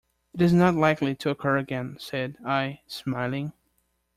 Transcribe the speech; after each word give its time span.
"It 0.33 0.41
is 0.41 0.51
not 0.51 0.73
likely 0.73 1.13
to 1.17 1.29
occur 1.29 1.57
again," 1.57 1.95
said 1.99 2.35
I, 2.43 2.79
smiling. 2.87 3.53